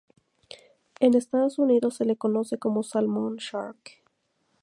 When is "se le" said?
1.97-2.15